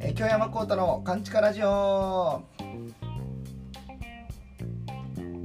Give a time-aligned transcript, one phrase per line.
[0.00, 1.66] え京山幸太のカンチカラジオ。
[1.68, 2.42] は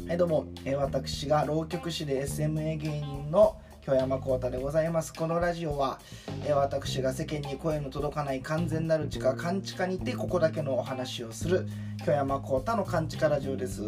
[0.10, 3.56] いどうも、え私が浪曲師で SMA 芸人の
[3.86, 5.14] 京山幸太でございます。
[5.14, 6.00] このラジオは、
[6.44, 11.68] え私が世間に声の届かない完全なる地下カンチカにてここだけのお話をする
[12.04, 13.84] 京山幸太のカンチカラジオです。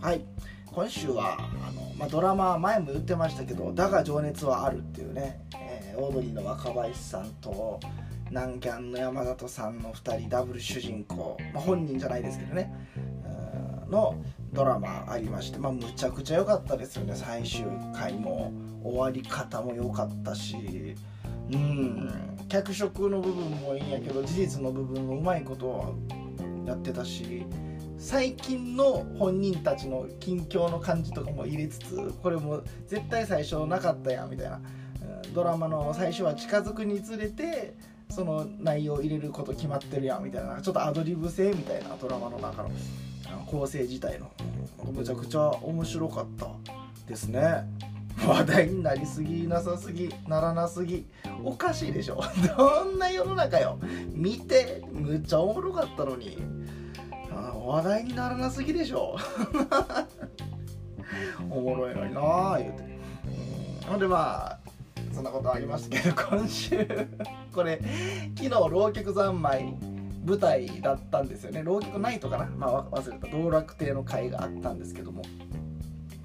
[0.00, 0.22] はい。
[0.76, 5.40] 今週はあの、まあ、ドラマ前も言ってましたけど「だが情熱はある」っていうね、
[5.96, 7.80] オードリーの若林さんと
[8.30, 12.72] 南キャンの山里さんの2人ダブル主人公、まあ、本人じゃないですけどね。
[13.88, 14.16] の
[14.52, 17.14] ドラマありまして、まあ、むちゃくちゃ良かったですよね。
[17.14, 17.64] 最終
[17.94, 18.52] 回も。
[18.82, 20.94] 終わり方も良かったし。
[21.52, 22.10] うん。
[22.48, 25.96] 脚色の部分もいいんやけど事実の部分もうまいこと
[26.64, 27.44] やってたし。
[27.98, 34.60] 最近の本人たちの近況の感じとかも入れつつこれも絶対最初なかったやんみたいな。
[35.34, 37.74] ドラマの最初は近づくにつれて
[38.10, 42.70] その内容を入れること決まってるやんみたいなちょっとアドリブ性みたいなドラマの中の
[43.46, 44.30] 構成自体の
[44.84, 46.48] うんむちゃくちゃ面白かった
[47.06, 47.64] ですね。
[48.26, 51.06] 話題になりすぎなさすぎならなすぎ
[51.44, 52.22] おかしいでしょ。
[52.56, 53.78] どんな世の中よ。
[54.12, 56.38] 見てむっちゃおもろかったのに。
[57.66, 59.16] 話題にならなすぎでしょ。
[61.50, 62.20] おもろいのにな
[62.54, 62.84] あ言うて。
[63.88, 64.58] ほんでまあ
[65.16, 66.86] そんなことありましたけど今週。
[67.54, 67.80] これ
[68.36, 69.74] 昨日浪曲三昧
[70.26, 71.62] 舞台だったんですよね。
[71.62, 73.26] 浪曲ナイトかな、まあ、忘れた。
[73.26, 75.22] 道楽亭の会があったんですけども。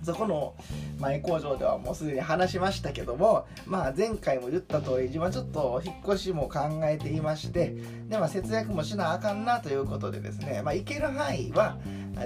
[0.03, 0.55] そこの
[0.99, 7.75] 前工場ではもうすでに話しましたけども、まあ、前回も言った通り自分はちょっと引っ越しも考えていまして
[8.07, 11.77] で、まあ、節約もしなあかんなということでですね、まあ、行ける範囲は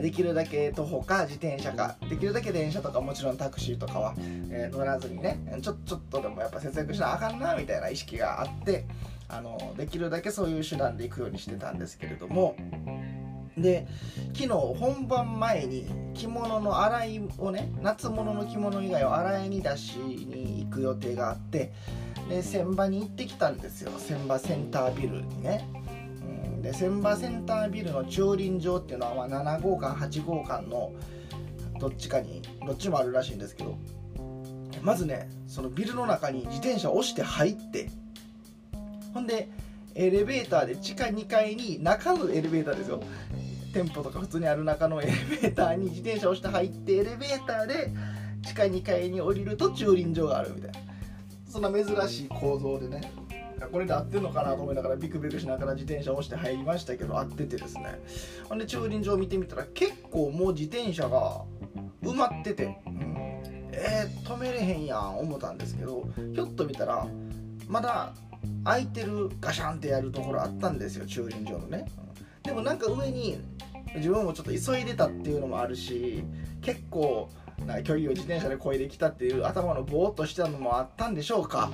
[0.02, 4.16] できるだけ徒歩か自転車かできるだけ電車とかもちろんタクシーとかは、
[4.50, 8.86] え乗らずにねちょちょっとでもやっぱ節約しなあかんなみたいな意識があって
[9.28, 12.56] あのできるだけそういう手段で行くようにしてたんですけれども
[13.58, 13.88] で
[14.34, 21.72] 昨日本番前に着物の洗いをね夏物の着物以外を洗いに出しに行く予定があって
[22.30, 25.68] で千葉に行ってきたんですよ千葉センタービルにね。
[26.56, 30.92] うんで千葉センタービルの駐輪場っていうのは、まあ、7号館8号館の
[31.80, 33.78] どっちかにどっちもあるらしいんですけど
[34.82, 37.90] まずねそのビルの中に自転車を押して入って
[39.14, 39.50] ほんで
[39.96, 43.02] エレベーターで地下2階に中のエレベーターですよ
[43.76, 47.92] 店舗とか普通にある中のエレベーターに自転車を押して入ってエレベーターで
[48.42, 50.80] 地下2階に降りると駐輪場があるみたいな。
[51.50, 53.12] そんな珍しい構造でね。
[53.72, 58.00] これで合ってるのかなと思いながらビクビクしながら自転車を押して入りましたけど合っててですね。
[58.48, 61.42] ほんで駐輪場見てみたら結構もう自転車が
[62.02, 63.18] 埋まってて、うん。
[63.74, 67.06] えー、止めれへんやん思ったんですけどひょっと見たら
[67.68, 68.14] まだ
[68.64, 71.86] 空いてるガシャンってやるところあったんですよ駐輪場のね、
[72.46, 73.40] でもなんか上に
[73.96, 76.24] 自分もちょっと急いでたっていうのもあるし
[76.62, 77.30] 結構
[77.66, 81.72] な距離を自転車で越えてきたっていう頭のぼーっとしてたのもあったんでしょうか。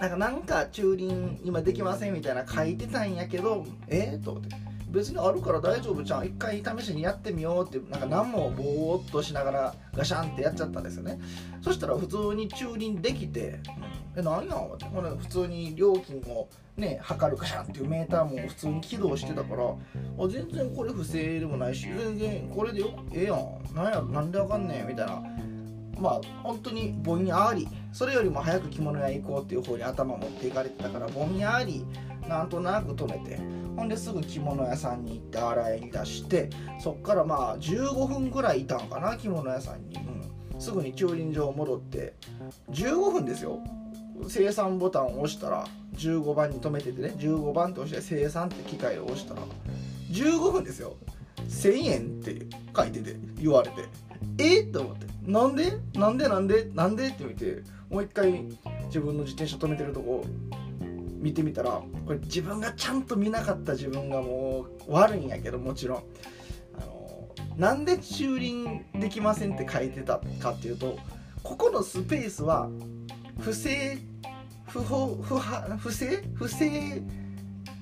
[0.00, 4.65] なんかなんか駐輪今できませんみたいな書いてたんやけどえー、と思って。
[4.88, 6.26] 別にあるから大丈夫じゃん。
[6.26, 11.18] 一回試しにやってみようってなんか何もぼーっとしながらガシャンってやっちゃったんですよね。
[11.60, 13.60] そしたら普通に駐輪できて
[14.16, 14.84] 「え何やん?」って
[15.18, 23.74] 普通に料金をね測るガシャンっていうメーターも普通に起動してたからあ全然これ不正でもないし全然これでよええやん。
[23.74, 25.22] なんやなんでわかんねえみたいな。
[25.98, 27.66] まあ本当にぼんやり。
[27.92, 31.82] それよりも早く着物屋行こうっていう方に頭持っていかれてたからぼんやり
[32.28, 33.38] なんとなく止めて。
[33.76, 36.48] ほんですぐ着物屋さんに行って洗いに出して
[36.80, 39.98] そっからまあ15分ぐらいいたんかな着物屋さんに、
[40.52, 42.14] うん、すぐに駐輪場戻って。
[42.70, 43.60] 15分ですよ。
[44.28, 45.66] 生産ボタンを押したら
[45.96, 47.12] 15番に止めててね。
[47.18, 49.42] 15番って押して生産って機械を押したら
[50.10, 50.96] 15分ですよ。
[51.46, 53.88] 1000円って書いてて言われて。
[54.38, 54.62] え？
[54.62, 55.06] っと思って。
[55.30, 55.78] なんで？
[55.92, 56.28] なんで？
[56.30, 56.70] なんで？
[56.72, 57.08] なんで？
[57.08, 58.44] って見てもう一回
[58.86, 60.24] 自分の自転車止めてるとこ
[61.26, 65.98] 見てみたらこれ自分がちゃんと見なかった自分がもう悪いんやけどもちろん。
[66.78, 70.96] あのなんで駐輪できませんって書いてたかっていうと
[71.42, 72.68] ここのスペースは
[73.40, 73.98] 不正
[74.68, 75.36] 不法不
[75.78, 77.02] 不正不正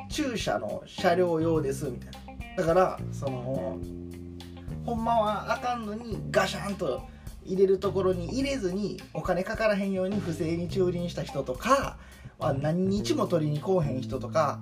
[0.08, 2.10] 駐車の車両用ですみたい
[2.56, 2.64] な。
[2.64, 3.78] だからその
[4.86, 7.02] ほんまはあかんのにガシャンと
[7.44, 11.98] 入れるところに入れずにお金かからへんように不正に駐輪した人とか、
[12.38, 14.58] まあ、何日も取りに来おへん人とか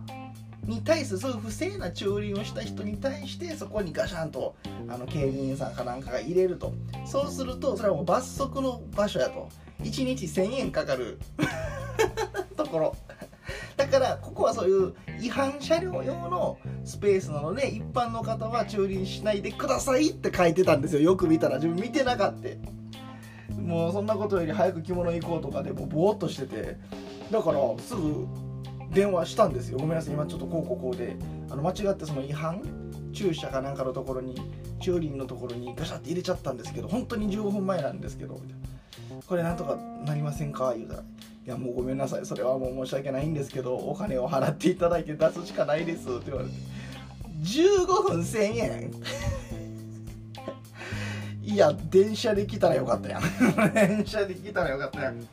[0.64, 4.54] に対するそういう不正な駐輪をした人に対してそこにガシャンと
[4.88, 6.72] あの警備員さんかなんかが入れると。
[7.04, 9.48] そうするとそれはもう罰則の場所やと。
[9.80, 11.18] 1日1000円かかる
[12.56, 12.96] ところ。
[13.76, 21.00] だからここはそういう違反車両用のスペースなので一般の方は駐輪しないでくださいって書いてたんですよ。
[21.00, 21.56] よく見たら。
[21.56, 22.48] 自分見てなかった。
[23.62, 26.76] もうそんなことより早く着物行こうとかでもぼーっとしてて
[27.30, 28.26] だからすぐ
[28.92, 29.78] 電話したんですよ。
[29.78, 31.16] ごめんなさい今ちょっとこうこうこうで。
[31.50, 32.62] あの間違ってその違反
[33.12, 34.34] 駐車かなんかのところに
[34.80, 38.40] 駐輪のところにガシャって入れちゃったんですけど本当に15分前なんですけど
[39.26, 40.72] これなんとかなりませんか？
[40.74, 41.04] 言うたら「い
[41.44, 42.24] やもうごめんなさい。
[42.24, 46.54] それはもう申し訳ないんですけどお金を払っていただいて出すしかないです」って言われて。
[47.42, 48.90] 15分1000円。
[51.52, 53.22] いや電車で来たらよかったやん。
[53.74, 55.28] 電車で来たらよかったやん。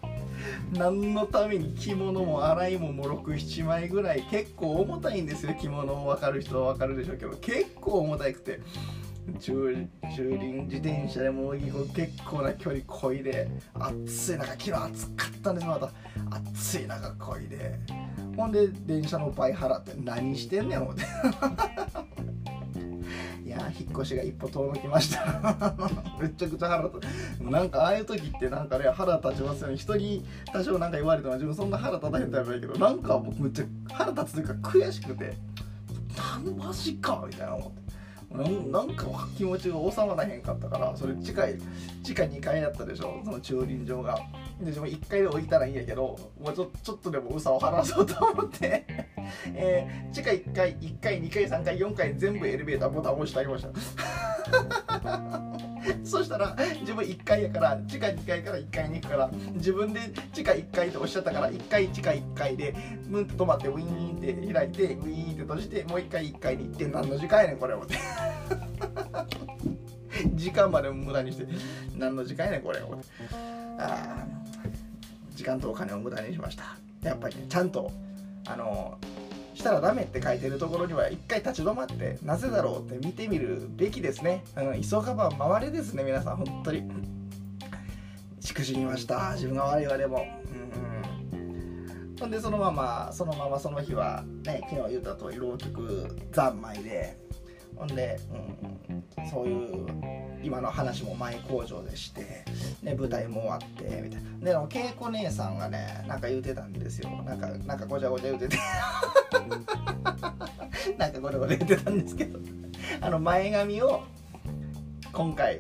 [0.74, 5.54] 何のために着物も洗いもも67枚ぐらい結構重たいんですよ。
[5.54, 8.60] 着物を分かる人は分かるでしょうけど結構重たくて。
[9.40, 11.58] 駐駐輪自転車でもう
[11.94, 15.92] 結構な距離こいで暑い中昨日暑かったんですまた。
[16.32, 17.80] 暑い中こいで。
[18.36, 21.04] ほんで電車の倍払って何してんねん思って。
[23.50, 25.76] いや引っ越しが一歩遠のきました。
[26.22, 27.42] めちゃくちゃ腹立つ。
[27.42, 29.78] なんかああいう時ってなんかね腹立ちますよね。
[29.78, 30.24] 人に
[30.54, 35.36] 多少なんか言われても自分そんな腹立たへんタイプだけどなんか僕めっちゃ腹立つというか悔しくて
[36.16, 37.90] なんマジかみたいな思って。
[38.72, 41.48] なんか気持ちが収まらへんかったからそれ地下
[42.04, 43.20] 地下2階だったでしょ。
[43.26, 44.16] その駐輪場が。
[44.60, 48.86] で自分1階で置いたらいいんやけどもうちょちょっとでもうさを晴らそうと思って。
[49.54, 53.70] えー、地下1階1階2階3階4階全部エレベーターボタン押してあげました。
[56.04, 60.02] そしたら自分1階やから地下2階から1階に行くから自分で
[60.34, 62.76] 地下1階っておっしゃったから1階地下1階で
[63.08, 67.96] ムンと止まってウィーンって開いてウィーンって閉じてもう1回1階に行って何の時間やねんこれ思って
[70.36, 71.48] 時間まで無駄にして。
[71.96, 72.82] 何の時間やねんこれ。
[72.82, 73.06] 思って
[73.78, 74.26] あ
[75.36, 76.64] 時間とお金を無駄にしました。
[77.02, 77.92] やっぱりねちゃんと
[78.46, 78.98] あの
[79.54, 86.84] したらダメって書いてるところには一回立ち止まってなぜだろうって見てみるべきですね、うん、急がば回れですね皆さん本当に。
[88.40, 90.26] しくじりました自分が悪いわでも
[91.34, 92.16] うん。
[92.20, 97.18] ほんでそのままそのままその日はね昨日言った通り浪曲三昧で
[97.80, 98.20] ほんで、
[99.18, 99.88] うん、そういう
[100.44, 102.44] 今の話も前工場でして、
[102.84, 104.30] ね、舞台も終わってみたいな。
[104.40, 107.10] で稽古姉さんがねなんか言うてたんですよ。
[107.26, 108.58] なんかなんかごちゃごちゃ言うてて。
[110.98, 112.40] なんかごちゃごちゃ言ってたんですけど。
[113.02, 114.04] あの前髪を
[115.14, 115.60] 今回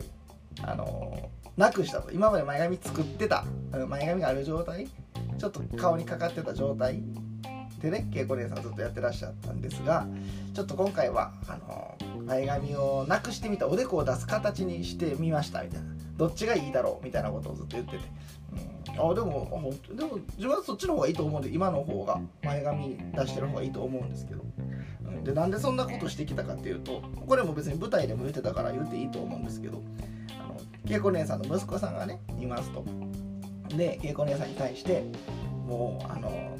[0.61, 2.11] あのなくしたと。
[2.11, 3.45] 今まで前髪作ってた。
[3.71, 4.87] 前髪がある状態。
[5.37, 7.01] ちょっと顔にかかってた状態
[7.79, 10.07] でね稽古姉さんずっとやってらっしゃったんですが
[10.53, 15.99] ちょっと今回はあの前髪をなくしてみたおでこを出す形にしてみましたみたいな。
[16.19, 17.97] どっちがいいだろうみたいなことをずっと言ってて、
[18.97, 24.43] うん、あでもでも自分はそっちの方がいいと思うんで今の方が前髪出してる方がいいと思うんですけど、
[25.05, 29.81] うん、でなんでそんなことしてきたかっていうとこれも別に舞台でも言ってたから言っていいと思うんですけど
[30.37, 30.59] あの
[30.93, 32.83] 恵子姉さんの息子さんがねいますと。
[33.69, 35.05] で恵子姉さんに対して
[35.65, 36.57] もうあの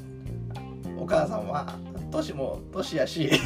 [1.00, 1.74] お母さんは
[2.10, 3.30] 年も年やし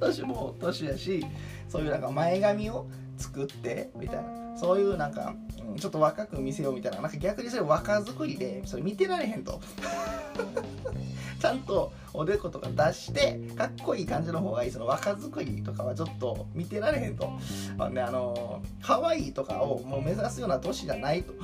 [0.00, 1.24] 年も年やし
[1.68, 2.86] そういうなんか前髪を
[3.18, 4.40] 作ってみたいな。
[4.56, 5.34] そういうなんか、
[5.70, 7.00] うん、ちょっと若く見せようみたいな。
[7.00, 9.60] なんか逆にそれ若作りでそれ見てられへんと。
[11.40, 14.70] ちゃんとおでことか出してかっこいい感じの方がいい。
[14.70, 17.32] その若作りとかはちょっと見てられへんと。
[17.78, 21.32] あのねあの可愛いとかをもう目指すような年じゃないと。
[21.32, 21.38] そ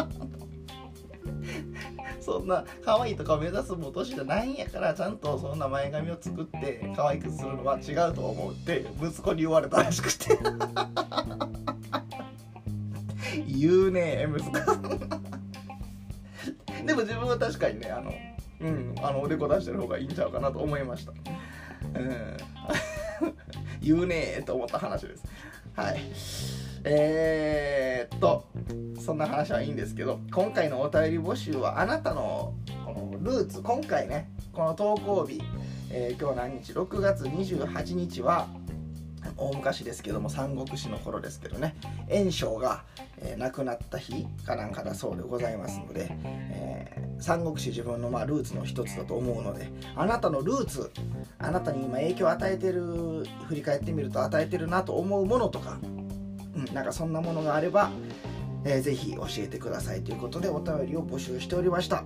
[2.41, 10.37] んな可愛いとかを目指すも年じゃないんやからちゃんとそんな前髪を作って可愛くするのは違うと思うって息子に言われたらしくて。
[13.47, 14.51] 言うね息子
[16.85, 18.11] でも自分は確かにねあの
[18.61, 21.11] うんあのおでこ出してる方がいいんちゃうかなと思いました。
[21.11, 22.37] うん。
[23.81, 25.23] 言うねえと思った話です。
[25.75, 25.99] はい。
[26.83, 28.50] えー、っと。
[28.99, 32.53] そんな話はいいんですけど今回のお便り募集はあなたの
[32.85, 35.41] このルーツ今回ねこの投稿日、
[35.89, 38.47] えー、今日何日6月28日は
[39.37, 41.75] 大昔ですけども三国志の頃ですけどね
[42.09, 42.83] 袁紹が、
[43.17, 50.91] えー、亡くなった日かなんかだそうでございますので、えー、三国志自分のまあルーツの一つだと思うのであなたのルーツ
[51.39, 57.91] あなたに今影響を与えてる振り返ってみると与えてるなと思うものとか、うん、なんかそんなものがあれば
[58.63, 62.03] えー、ぜひ教えてくださいということでお便りを募集しておりました、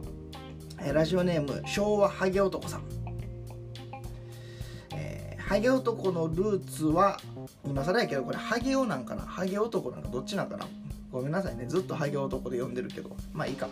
[0.80, 2.84] えー、ラジオネーム昭和ハゲ男さん、
[4.94, 7.20] えー、ハゲ男のルーツは
[7.66, 9.24] 今更やけどこれハゲ男なんかな？
[9.24, 10.66] ハゲ男なんかどっちなんかな？
[11.12, 11.66] ごめんなさいね。
[11.68, 13.16] ずっとハゲ男で読んでるけど。
[13.34, 13.68] まあいいか。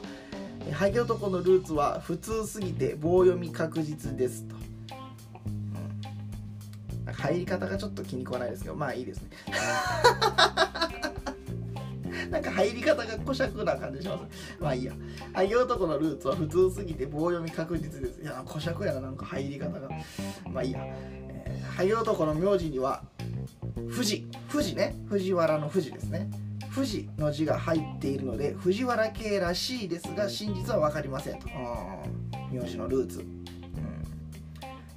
[0.67, 4.55] えハゲ男のルーツは普通すぎて棒読み確実ですと、
[7.11, 9.29] 入り方がちょっと気に食わないですけどまあいいですね。
[12.33, 14.57] なんか入り方が古尺な感じします。
[14.59, 14.93] まあいいや。
[15.33, 18.21] ハゲ男のルーツは普通すぎて棒読み確実です。
[18.23, 19.87] いや、古尺やな、なんか入り方が。
[20.51, 20.79] まあいいや。
[20.83, 23.03] えー、男の名字には、
[23.75, 24.95] 富士、富士ね。
[25.09, 26.27] 藤原の富士ですね。
[26.73, 31.47] 富士の字が入っているので藤原系らしいですが真実は分かりませんと
[32.51, 33.21] 名字のルーツ、う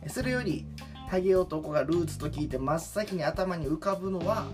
[0.07, 0.65] ん、それより
[1.09, 4.47] ハゲ男がルーツと聞いて真っ先に頭に浮かぶのは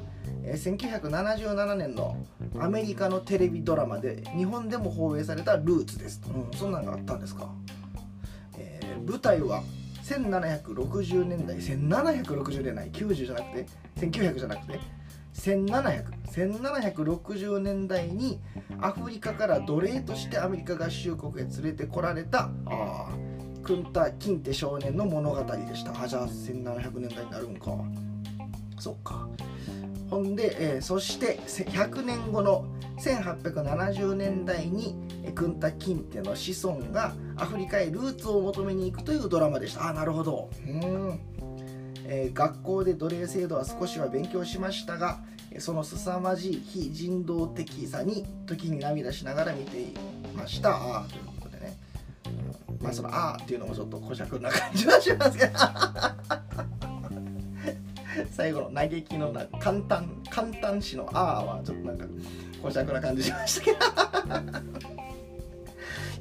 [0.44, 2.16] 1977年の
[2.58, 7.50] アメリカのテレビドラマで日本でも放映されたルーツです、うん、そんなんがあったんですか、
[8.58, 9.62] えー、舞台は
[10.04, 13.66] 1760年代1760年代90じゃなくて
[13.96, 14.78] 1900じゃなくて
[15.34, 18.38] 17001760年代に
[18.80, 23.31] アフリカから奴隷としてアメリカ合衆国へ連れてこられたあク
[23.74, 26.02] ンタ・キンテ少年の物語でした。
[26.02, 27.76] あじゃあ1700年代になるんか。
[28.78, 29.28] そっか。
[30.10, 32.66] ほんで、えー、そして100年後の
[32.98, 34.94] 1870年代に
[35.34, 39.88] クンタ・キンテの子孫がアフリカへルーツを求めに行くというドラマでした。
[39.88, 40.50] あなるほど。
[40.66, 41.20] うん。
[42.04, 45.20] えー、学校で奴隷制度は少しは勉強しましたが
[45.58, 49.94] その凄まじい非人道的さに時に涙しながら見てい
[50.34, 50.76] ました。
[50.76, 51.06] あ
[52.82, 55.58] まあその「あ」っていうのもちょっと古尺な感じはしますけど。
[58.30, 62.04] 最後の嘆きのな簡単簡単詞の「あ」はちょっとなんか
[62.60, 63.78] 古尺な感じしましたけど。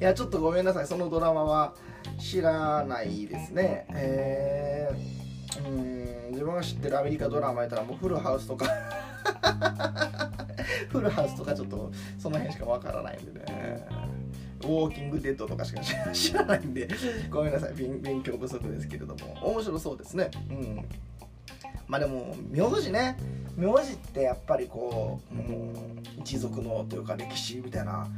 [0.00, 0.86] いやちょっとごめんなさい。
[0.86, 1.74] そのドラマは
[2.18, 3.86] 知らないですね。
[3.90, 6.02] えーうん
[6.32, 8.66] 自分が知ってるアメリカドラマやったらもうフルハウスとか。
[10.88, 13.86] フルハウスとかちょっとその辺しかわからないんでね
[14.62, 15.80] ウォーキングデッドとかしか
[16.12, 16.88] 知らないんで
[17.30, 17.74] ごめんなさい。
[17.74, 19.38] 勉強不足ですけれども。
[19.42, 20.30] 面白そうですね。
[20.50, 20.84] うん。
[21.86, 23.16] まあでも名字ね。
[23.56, 28.08] 名字ってやっぱりこう、うん、一族のというか歴史みたいな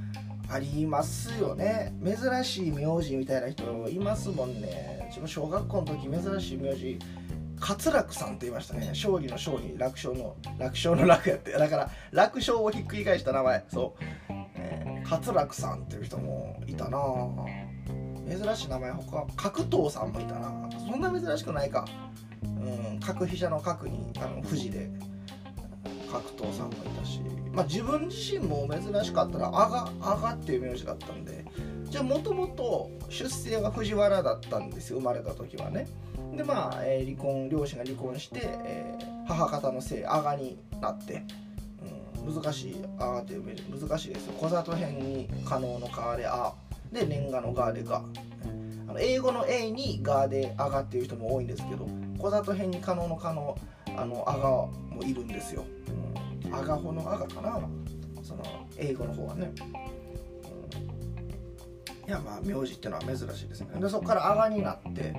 [0.49, 1.93] ありますよね。
[2.05, 5.07] 珍しい名字みたいな人いますもんね。
[5.09, 6.99] 自分小学校の時珍しい名字
[7.59, 8.89] 勝楽さんって言いましたね。
[8.89, 11.53] 勝利の勝に楽勝の楽勝の楽やって。
[11.53, 13.65] だから楽勝をひっくり返した名前。
[13.73, 13.97] そ
[14.29, 14.33] う、
[15.09, 16.99] 勝楽さんっていう人もいたな。
[18.29, 18.93] 珍しい名前。
[19.37, 20.69] 他角藤さんもいたな。
[20.79, 21.85] そんな珍しくないか。
[22.43, 24.91] うん角飛車の角にあの富士で。
[26.11, 27.21] 角藤さんもいたし。
[27.53, 31.45] まあ自分自身も珍しかったら阿賀阿賀っていう名字だったんで。
[31.85, 34.99] じゃあもともと出生が藤原だったんですよ。
[34.99, 35.87] 生まれた時はね。
[36.37, 41.23] でまあ、えー、離婚両親が離婚して、えー、母方の姓阿賀になって、
[42.25, 44.33] 難しい「あ」っていう難しいですよ。
[44.39, 46.55] 小里編に可能の「か」で「あ」
[46.93, 48.03] で年賀の「が」で「が」
[48.89, 51.87] あの英語の「A」に「が」で「あが」っていう人も多いんですけど
[52.19, 53.57] 小里編に可能の「可能」
[53.97, 54.49] あの「あが」
[54.95, 55.65] もいるんですよ。
[56.45, 57.69] うん、あがほの「あが」かな？
[58.23, 58.43] その
[58.79, 59.53] 英語の方はね。
[62.07, 63.81] いやまあ名字っていうのは珍しいですね。
[63.81, 65.15] でそこから阿賀になって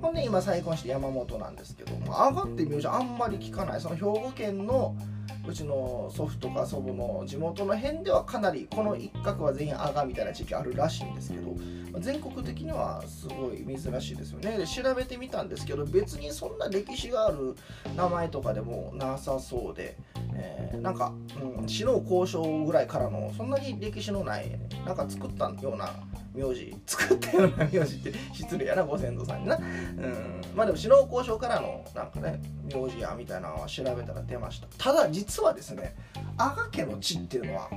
[0.00, 3.80] ほんで今再婚して山本なんですけど阿賀って名字あんまり聞かない。
[3.80, 4.96] その兵庫県の
[5.46, 11.54] うちの祖父とか祖母の地元の辺ではかなりこの一角は全員阿賀みたいな地域あるらしいんですけど
[12.00, 14.56] 全国的にはすごい珍しいですよね。
[14.56, 17.54] で調べてみたんですけど別にそんな歴史がある
[17.96, 19.96] 名前とかでもなさそうで、
[20.34, 21.12] えー、なんか、
[21.60, 24.50] うん、死の交渉ぐらいからのそんなに歴史のない
[24.86, 25.92] なんか作ったような
[26.34, 29.56] 名字作ったような名字って失礼やなご先祖さんにな。
[29.56, 30.42] うん。
[30.54, 32.40] まあでも首脳交渉からのなんかね
[32.72, 34.66] 名字やみたいなのは調べたら出ました。
[34.78, 35.94] ただ実はですね
[36.36, 37.68] 阿賀家の地っていうのは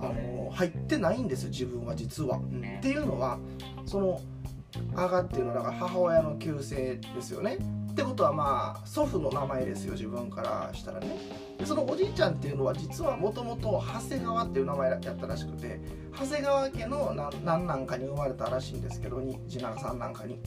[0.00, 3.38] あの入ってないんですよ自分は実は、うん、っていうのは
[3.86, 4.20] その
[4.94, 7.58] 阿賀っていうのはだから母親の旧姓ですよね。
[7.96, 11.16] ってことはまあ祖父の名前ですよ自分からしたらね
[11.58, 15.80] でそのおじいちゃんっていうのは実はもともと長谷川っていう名前やったらしくて
[16.12, 20.38] 長谷川家の何男かに生まれたらしいんですけど次男三男かに。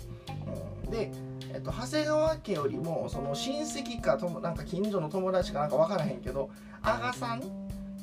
[0.86, 1.12] うん、で、
[1.51, 6.51] えっと、長谷川家よりもその親戚かとなんか近所の友達かなんか分からへんけど
[6.84, 7.41] 阿賀さんっ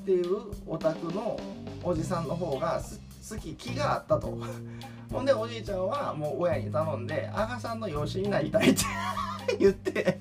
[0.05, 1.39] ていうお宅の
[1.85, 2.83] おじさんの方が
[3.31, 4.37] 好き気があったと。
[5.13, 8.83] ほんでおじいちゃんはもう親に頼んで「阿賀さんの養子になりたい」って
[9.59, 10.19] 言って。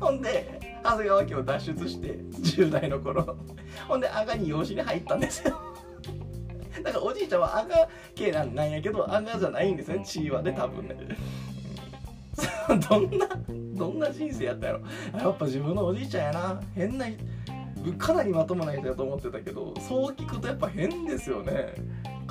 [0.00, 3.36] ほんで長谷川家を脱出して10代の頃。
[3.86, 5.58] ほんで阿賀に養子に入ったんですよ。
[6.82, 10.96] だからおじいちゃんは阿賀系なんなんやけど阿賀じゃないんですね血はね多分ね。
[12.88, 13.28] どんな
[13.74, 14.80] どんな人生やったやろ。
[15.18, 16.62] やっぱ自分のおじいちゃんやな。
[16.74, 17.06] 変な
[17.98, 21.74] かなりまともな人だと思ってたけどそう聞くとやっぱ変ですよね。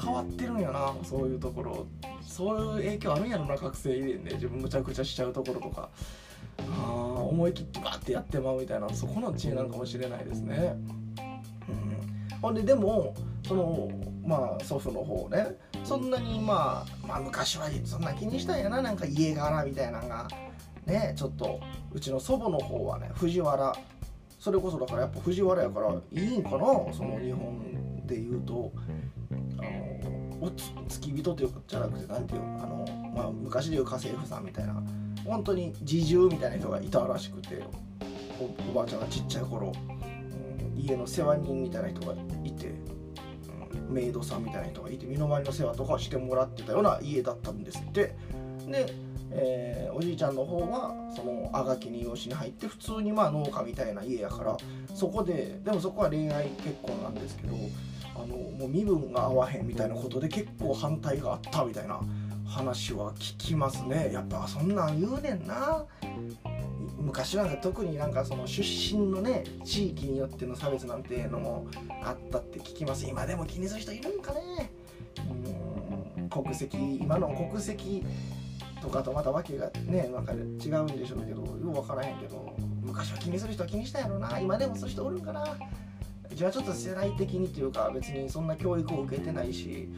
[0.01, 1.88] 変わってるんやなそういうところ。
[2.23, 5.89] そういう影響あるんやろな覚醒遺伝で自分むちゃくちゃしちゃうところとか。
[6.59, 10.75] あ思い切ってバッてやってまうみたいなそこの知恵なのかもしれないですね。
[11.67, 13.15] うん、ほんででも
[13.47, 13.89] その
[14.23, 20.27] まあ祖父の方ねそんなにまあ、まあ、昔はそんな気にしたんやななんか家柄みたいなのが
[20.85, 21.59] ねちょっと
[21.91, 23.75] うちの祖母の方はね藤原。
[24.39, 26.57] それこそだからやっぱ藤原やからいいんかな
[26.91, 28.71] その日本で言うと。
[30.88, 34.81] 付き人というかじゃなくて何ていうあの、まあ、昔でいう家政婦さんみたいな
[35.25, 37.63] 本当に侍従みたいな人がいたらしくて
[38.69, 48.15] おばあちゃんがちっちゃい頃、うん、家の世話人みたいな人がいて、うん、メイドさんみたいな人がいて身の回りの世話とかしてもらってたような家だったんですって。
[48.67, 48.86] で、
[49.31, 54.57] えー、おじいちゃんの方はそのあがきに養子に入って普通にまあ農家みたいな家やから
[54.93, 57.55] そこででもそこは恋愛結婚なんですけど
[58.15, 62.00] あのもう身分が合わへんみたいなことで結構反対があったみたいな
[62.46, 64.12] 話は聞きますね。
[64.13, 65.86] やっぱそんなん言うねんな。
[67.00, 71.65] 昔なんか特になんかその出身のね地域によっての差別なんていうのも
[72.03, 73.08] あったって聞きます。
[73.08, 74.72] 今でも気にする人いるんかね。
[76.15, 78.06] うん国籍今の国籍
[78.82, 84.39] とかとまた訳がねなんか違うんでしょうけどよう分からへんけど昔は気にする人は気にしたやろな。
[84.39, 85.58] 今でもそういう人おるんかな。
[86.33, 89.89] じゃあちょっと世代的にというか別にそんな教育を受けてないし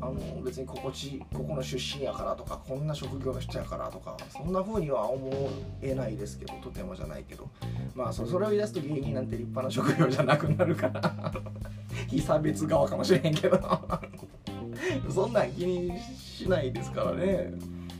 [0.00, 5.50] あの別にここちここの出身やからとかこんな職業の人やからとかそんな風には思
[5.82, 7.48] えないですけどとてもじゃないけど。
[7.94, 11.32] まあそれを言い出すと芸人なんて立派な職業じゃなくなるから。
[12.08, 13.58] 被差別側かもしれへんけど。
[15.10, 17.52] そんなん気にしないですからね。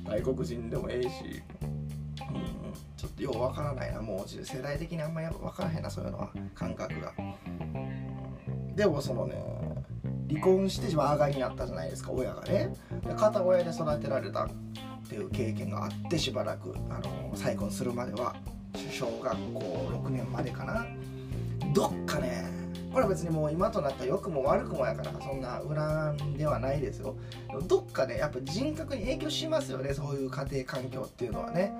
[0.06, 1.42] 外国人でもええし、
[3.20, 7.12] ようわからないなもう世代的にあんまり分からへんなそういうのは感覚が。
[8.74, 9.42] でもそのね
[10.28, 12.74] 離婚してあがになったじゃないですか親がね。
[13.16, 14.48] 片親で育てられたっ
[15.08, 18.34] ていう経験があってしばらくあの再婚するまでは
[18.90, 19.60] 小学校
[20.04, 20.86] 6年までかな。
[21.74, 22.50] どっかね
[22.92, 27.16] これは別にもう今となったら良くも悪くもやからそんな恨んではないですよ。
[27.66, 31.72] どっかねやっぱ人格に影響しますよねそういう家庭環境っていうのはね。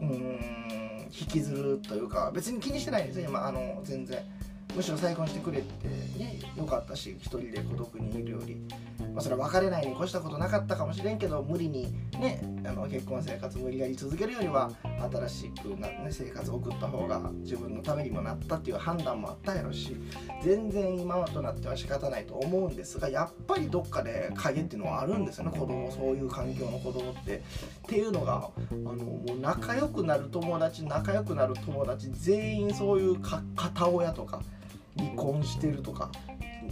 [0.00, 0.75] うん。
[1.18, 3.28] 引きずるというか別に気にしてないんですよ。
[3.28, 4.18] 今あの全然。
[4.74, 8.58] むしろ再婚してくれってねよかったし一人で孤独にいるより、
[9.16, 14.70] まあ、それは別れないに越したことなかったかもしれんけど無理にねあの結婚生活無理やり続けるよりは
[15.10, 19.96] 新しくな、ね、生活を送った方が自分のためにもなったっていう判断もあったやろし
[20.42, 25.58] 全然今となっては仕方ないと思うんですがやっぱりどっかで影っていうのはあるんですよね。
[25.58, 27.36] 子供そういう環境の子供って。
[27.36, 27.40] っ
[27.88, 34.42] ていうのがあのもう仲良くなる友達仲良くなる友達全員そういう片親とか
[34.98, 36.10] 離婚してるとか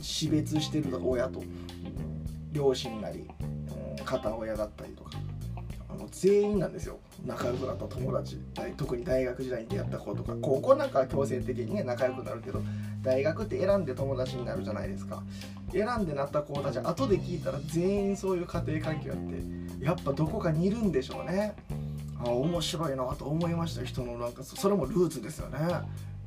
[0.02, 1.42] 死別してるとか親と。
[2.54, 3.28] 両親なり、
[3.98, 5.10] うん、片親だったりとか
[5.90, 6.98] あの全員なんですよ。
[7.26, 8.38] 仲良くなった友達
[8.76, 10.34] 特に大学時代に出会った子とか。
[10.40, 12.62] 高校なんかは強制的にね仲良くなるけど
[13.02, 15.22] 大学って選んで友達になるじゃないですか。
[15.72, 21.54] 選んでなった子たち後で聞いたら全員そういう家庭環境あってやっぱどこかにいるんでしょうね。
[22.18, 25.58] あ面白いなと思いました人のなんかそれもルーツですよね。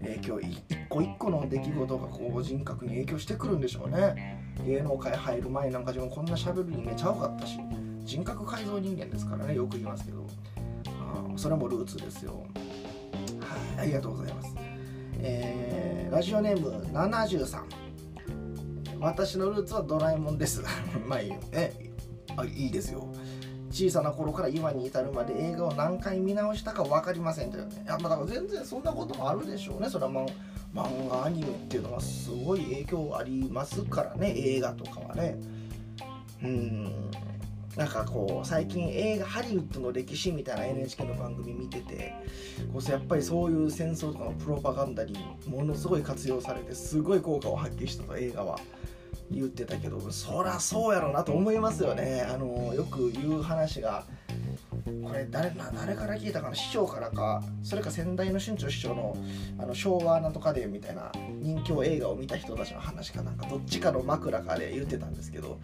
[0.02, 4.44] 影響一個一個の出来事がこう人格に影響してくるんでしょうね。
[4.66, 7.60] 芸能界入る前なんか自分こんな喋る人間ちゃうかったし。
[8.04, 10.26] 人格改造人間ですからねよく言いますけど。
[10.86, 12.46] あそれもルーツですよ。
[13.40, 14.56] はいありがとうございます。
[15.20, 17.64] えー、ラジオネーム73
[19.00, 20.64] 私のルーツはドラえもんです。
[21.08, 21.36] まあいいよ。
[21.52, 21.74] ね
[22.36, 23.08] あいいですよ。
[23.70, 27.84] 小さな頃から今に至るまで映画を何回見直したか分かりませんというね。
[27.86, 29.90] いやっぱだから全然そんなこともあるでしょうね。
[29.90, 30.26] それは、ま、
[30.74, 34.34] 漫画アニメっていうのはすごい影響ありますからね。
[34.36, 35.38] 映画とかはね。
[36.44, 37.12] うん。
[37.78, 42.16] なんかこう最近映画ハリウッドの歴史みたいな NHK の番組見てて
[42.74, 48.60] こそやっぱりそういう戦争とかのプロパガンダにものすごい活用されてすごい効果を発揮したと映画は。
[49.32, 52.26] 言ってたけどそりゃそうやろうなと思いますよね。
[52.30, 54.06] あのよく言う話が
[55.04, 56.56] これ誰誰から聞いたかな？
[56.56, 57.44] 師匠からか。
[57.62, 59.18] それか先代の春長師匠の
[59.60, 61.12] あの昭和なんとかでみたいな
[61.42, 65.60] 人気映画を見た人たちの話かなんかどっちかの枕かで言ってたんですけど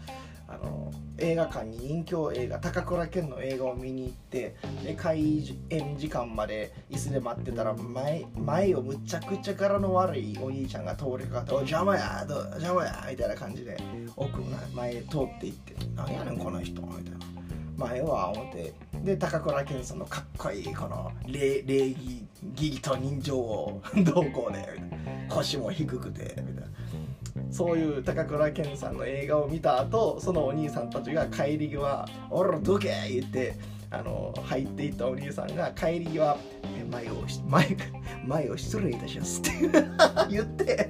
[0.61, 13.77] あの映画館に人気映画高倉健の映画を見に行ってで開演時間まで椅子で待ってたら前前をむちゃくちゃ柄の悪いお兄ちゃんが通りかかって「お邪魔やど邪魔や」みたいな感じで
[14.15, 17.33] 奥の前へ通っていって「何やねんこの人」みたいな。
[17.77, 24.79] 前は思ってで高倉健さんのかっこいいこの礼礼儀義理と人情を どうこうで
[25.29, 26.67] 腰も低くてみたいな
[27.53, 33.53] そういう高倉健さんの映画を見た後そのお兄さんたちが帰り際「おらどけ!」言って
[33.91, 36.35] あの入っていったお兄さんが帰り際
[36.91, 37.77] 「前を前
[38.25, 39.51] 前を失礼いたします」って
[40.31, 40.89] 言って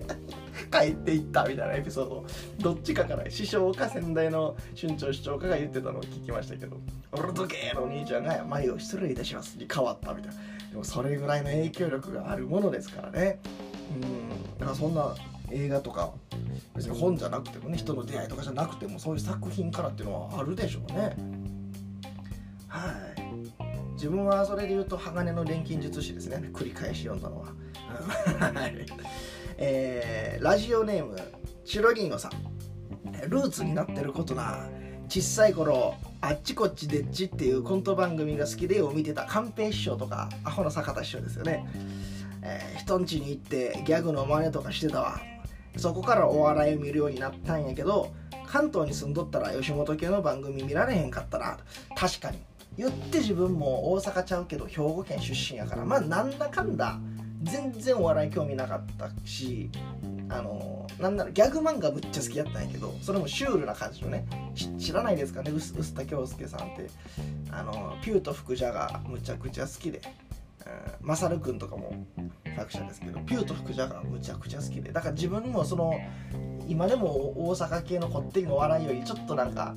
[0.72, 2.26] 帰っていったみたいなエピソード
[2.60, 6.78] どっちかから師匠か先代の春長師匠かが言ってたのを聞きましたけど
[7.12, 10.40] 「俺とけ!」のお兄ちゃんが「前を失礼いたします」に変わったみたいな
[10.72, 13.40] でもそれぐらいの影響力があるものですからね
[14.02, 15.14] うんだからそんな
[15.54, 16.12] 映画とか
[16.76, 21.16] 別に本じゃなくてもね人の出会いとかじゃなくてもそういう作品からっていうのはあるでしょうね。
[22.68, 23.24] はい。
[23.94, 26.50] 自分はそれで言うと鋼の錬金術師ですね。
[26.52, 27.48] 繰り返し読んだのは。
[28.54, 28.86] はい。
[29.58, 31.16] えー、ラジオネーム
[31.64, 32.32] チロリーノさん。
[33.30, 34.68] ルーツになってることな。
[35.08, 39.26] 小さい頃あっちこっちでっちっていうコント番組が好きでを見てた。
[39.26, 41.66] 寛平師匠とかアホの坂田師匠ですよね、
[42.42, 45.33] えー、人ん家に行ってギャグの真似とかしてたわ。
[45.78, 48.14] そこからお笑いを見るようになったんやけど
[48.46, 51.58] 関東に住んどったら吉本系の番組見られへんかったな
[51.96, 52.40] 確かに。
[52.78, 57.00] 言って自分も大阪ちゃうけど兵庫県出身やからまあなんだかんだ
[57.44, 59.70] 全然お笑い興味なかったし
[60.30, 64.26] あのなんならギャグ漫画むっちゃ好きやったんやけどそれもシュールな感じのね。
[64.80, 66.90] 知らないですかね臼田恭介さんって。
[67.52, 70.02] あのピューと福ジャがむちゃくちゃ好きで、
[71.02, 71.94] うん、マサルくんとかも
[72.56, 74.92] 作者ですけどピューと福ジャがむちゃくちゃ好きで。
[74.92, 76.00] だから自分もその
[76.68, 79.76] 今でも大阪系のこってりの笑いよりちょっとなんか、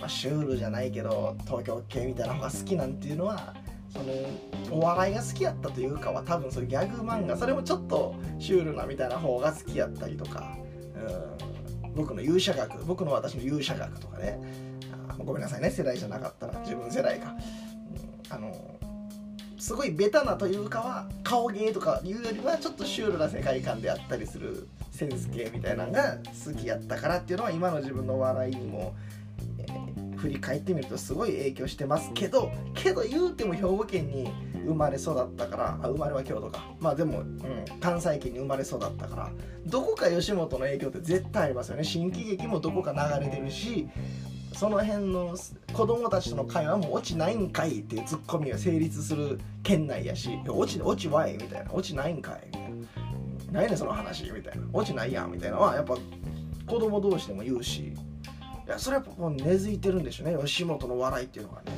[0.00, 3.54] まあ、シュールじゃないけど東京系みたいな方が好きなんていうのは
[3.90, 4.04] その
[4.70, 10.56] お笑いが好きやったというかは多分そういうギャグ漫画それもちょっとシュールなみたいな方が好きやったりとか、
[11.82, 14.38] うん、僕の勇者学僕の私の勇者学とかね。
[15.08, 15.70] あごめんなさいね。
[15.70, 17.34] 世代じゃなかったら自分世代か、
[18.30, 18.77] うん、あの
[19.58, 28.94] すごいベタなというかは顔芸とかいうよりはちょっとシュールな世界観であったりするセンス系みたいなのが好きやったからっていうのは今の自分の笑いにも
[30.16, 34.30] 振り返ってみるとすごい影響してますけどけど言うても兵庫県に
[34.66, 36.64] 生まれ育ったからあ生まれは京都か。
[36.78, 39.30] まあでも、うん、関西圏に生まれ育ったから
[39.66, 41.84] どこか吉本の影響って絶対ありますよね。
[41.84, 43.88] 新喜劇もどこか流れてるし
[44.58, 45.36] その辺の
[45.72, 51.34] 子供たちとの会話も落ちないんかいっていうツッコミが成立する県内やし落ち落ちはい？
[51.34, 52.40] みたいな落ちないんかい？
[52.46, 52.68] みたいな
[53.52, 54.28] 何やねんその話？
[54.32, 55.30] みたいな落ちないやん？
[55.30, 55.96] みたいなのはやっぱ
[56.66, 57.82] 子供同士でも言うし。
[57.82, 57.94] い
[58.66, 60.36] やそれはやっぱ根付いてるんでしょうね。
[60.44, 61.72] 吉本の笑いっていうのがね。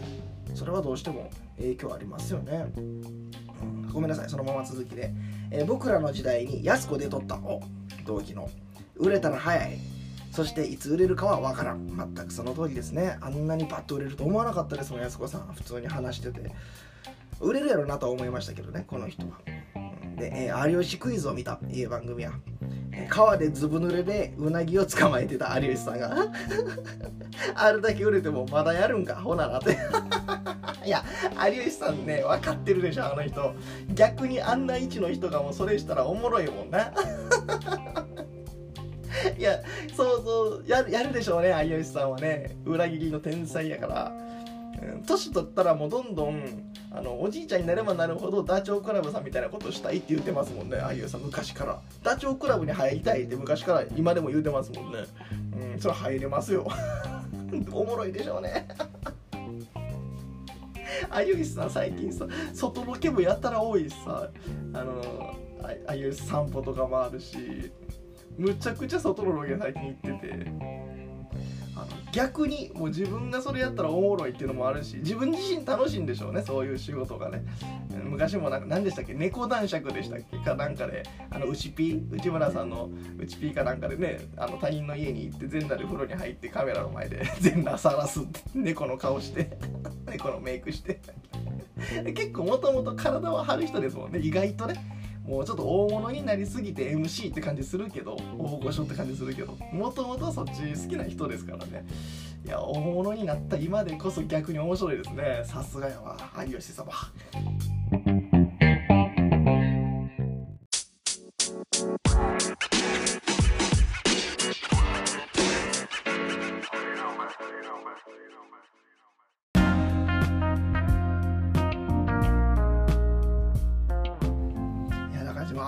[0.54, 4.30] それはどうしても影響ありますよね、うん、ごめんなさい。
[4.30, 5.12] そのまま続きで、
[5.50, 7.36] えー、僕らの時代に安子で撮った。
[7.36, 7.60] お
[8.06, 8.48] 同期の。
[8.96, 9.78] 売れたら早い。
[10.30, 11.86] そしていつ売れるかは分からん。
[11.86, 13.18] 全くその通りですね。
[13.20, 15.52] あんなにバッと売れると思わなかったですもん安子さん。
[15.54, 16.52] 普通に話してて。
[17.40, 19.38] 売れるやろなと思いましたけどねこの人は。
[20.16, 22.32] で、え、有吉クイズを見たいい番組は。
[23.08, 26.14] 川でずぶ濡れでうなぎを捕まえてた有吉さんが。
[27.54, 29.78] あれだけ売れてもまだやるんかほななって。
[30.84, 31.02] いや
[31.50, 33.54] 有吉さんね分かってるでしょあの人。
[33.94, 36.92] 逆にあんな位置の人がもうそれしたらおもろいもんな。
[39.38, 39.60] いや
[39.96, 42.56] そうそうやるやるでしょうね有吉さんはね。
[42.64, 44.12] 裏切りの天才やから。
[45.06, 50.78] 年取ったらもうどんどんあのおじいちゃんになればなるほどダチョウ倶楽部さんみたいなことしたいって言ってますもんね。
[50.78, 51.80] あゆうさん昔から。
[52.02, 55.00] ダチョウ倶楽部に入りたいって昔から今でも言うてますもんね。
[55.74, 56.66] うんそれ入れますよ。
[57.72, 58.66] おもろいでしょうね。
[61.10, 64.28] あゆいさん最近さ外ロケもやったら多いしさ。
[64.72, 65.34] あの
[65.86, 67.70] あゆい散歩とかもあるし。
[68.40, 70.52] むちゃくちゃ外のロケ最近行ってて
[71.76, 77.44] あの逆にもう自分がそれやったらおもろいっていうのもあるし自分自身楽しいんでしょうねそういう仕事がね。
[78.02, 89.58] 昔もなんか何でしたっけ猫男爵でしたっけかなんかであの内ピー内村さんの内ピーかなんかでねあの他人の家に行って全裸で風呂に入ってカメラの前で 全裸さらすって猫の顔して
[90.10, 91.00] 猫のメイクして。
[92.14, 94.99] 結構もともと体は張る人ですもんね意外とね。
[95.24, 100.52] もうちょっと大物になりすぎて MC って感じするけど大御所って感じするけどもともとそっち
[100.82, 101.84] 好きな人ですからね。
[102.44, 105.42] いや大物になった今でこそ逆に面白いですね。
[105.44, 106.90] さすがやわ有吉様。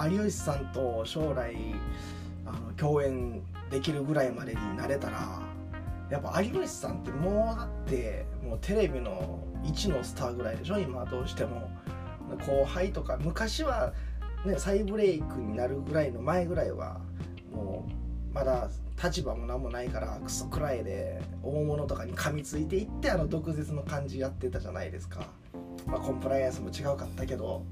[0.09, 1.55] 有吉さんと将来
[2.47, 5.41] あの共演できるぐらいまでになれたら
[6.11, 10.79] やっぱ有吉さんってもうだってもうテレビの1のスターぐらいでしょ？
[10.79, 11.71] 今どうしても。
[12.47, 13.93] 後輩とか昔は、
[14.47, 16.99] ね、再ブレイクになるぐらいの前ぐらいは
[17.53, 17.87] も
[18.33, 18.71] うまだ
[19.03, 25.27] 立場も何もないからクソくらいで大物とかに噛みついていってあの毒舌の感じやってたじゃないですか、
[25.87, 27.65] まあ、コンプライアンスも違うかったけど。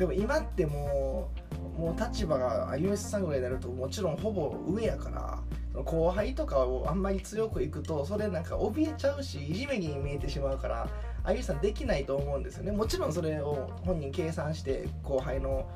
[0.00, 1.30] でも今っても
[1.76, 10.88] うもう立場が有吉さんぐらいになるともちろんほぼ上やから後輩とかをあんまり強くいくとそれなんか怯えちゃうしいじめに見えてしまうから
[11.28, 12.72] 有吉さんできないと思うんですよね。
[12.72, 15.68] もちろんそれを本人計算して後輩の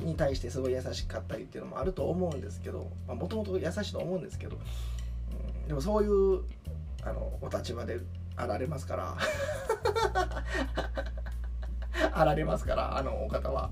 [0.00, 4.58] に対してすごい優しかったりっていうのもあると思うんですけどもともと優しいと思うんですけど、
[5.62, 6.42] うん、でもそういう
[7.02, 7.98] あのお立場で
[8.36, 9.16] あられますから。
[12.12, 13.70] あられますからあのお方は。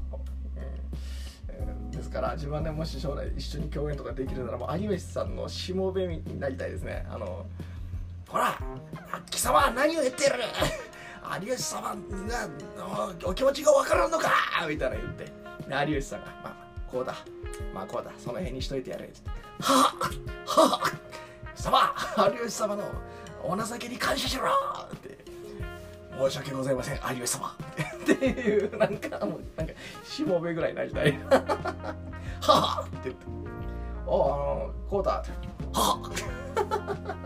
[1.90, 7.04] ですから自分でもし将来一緒に共演とかできるならもう有吉さんのしもべになりたいですね。
[7.10, 7.44] あの
[8.28, 8.56] ほら
[9.30, 10.36] 貴様何を言ってる
[11.42, 11.96] 有吉様が
[13.24, 14.30] お気持ちが分からんのか？
[14.68, 15.32] みたいな言って。
[15.92, 16.52] 有吉さんがまあ
[16.90, 17.14] こうだ。
[17.74, 18.12] まあこうだ。
[18.18, 19.28] その辺にしといてやれって。
[19.60, 19.92] は
[20.46, 21.08] あはあ
[21.54, 21.92] 様
[22.32, 22.84] 有吉様の
[23.42, 24.44] お情けに感謝しろ！
[26.18, 26.94] 申し訳ございません。
[26.96, 27.54] 有吉様。
[28.02, 29.72] っていうなんかもうなんか
[30.04, 31.12] しもべぐらいになりたい。
[31.12, 33.26] はあって言って。
[34.06, 35.22] おあのこうだ。
[35.22, 35.30] って
[35.72, 36.00] は。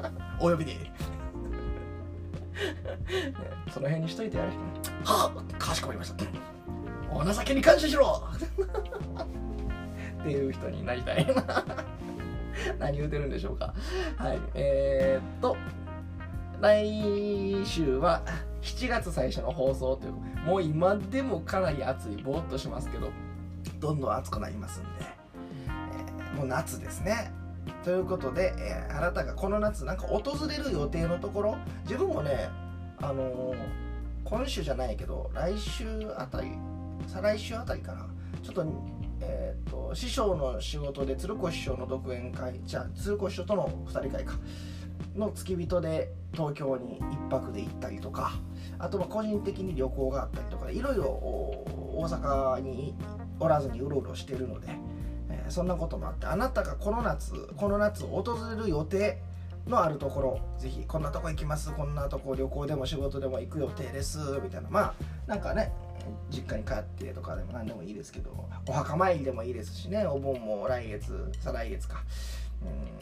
[0.03, 0.91] あ お呼びに
[3.73, 4.51] その辺にしといてやれ。
[5.05, 6.25] はあかしこまりました。
[7.11, 8.23] お情けに感謝しろ。
[10.21, 11.27] っていう人になりたい。
[12.79, 13.75] 何言うてるんでしょうか。
[14.19, 14.39] はい。
[14.55, 15.57] えー、っと
[16.61, 18.23] 来週は
[18.63, 20.13] 7月最初の放送という
[20.47, 23.11] もう今でもかなり暑いぼーっとしますけど
[23.81, 24.89] どんどん暑くなりますんで、
[26.29, 27.33] えー、もう夏ですね。
[27.85, 32.49] ということで、えー、あなたがこの夏なんか訪れる予定のところ自分もね
[33.01, 33.57] あのー、
[34.25, 36.49] 今週じゃないけど来週あたり
[37.07, 38.07] 再来週あたりかな。
[38.43, 38.65] ちょっと
[39.25, 44.35] えーと、師匠の仕事で鶴子師匠の独演会じゃあ鶴子師匠との2人会か。
[45.17, 48.33] の付き人で東京に1泊で行ったりとか
[48.79, 52.95] あとは個人的に旅行があったりとかいろいろ大阪に
[53.39, 54.69] おらずにうろうろしてるので、
[55.31, 59.19] えー、そんなこともあってあなたがこの夏この夏訪れる予定
[59.67, 64.95] のあるところぜひこんなとこ行きますこんなとこ旅行でも仕事でも行く予定ですみたいなまあ
[65.27, 65.73] なんかね
[66.31, 72.03] 実家に帰ってとかでも何でもいいですけどお墓参りでもいいですしねお盆も来月再来月か。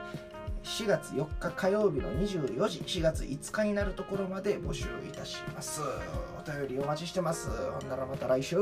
[0.64, 5.82] 4月4日火曜日の24時4月5日になるところまで募集いたします。
[6.38, 7.50] お便りお待ちしてます。
[7.50, 8.58] ほんならまた来週。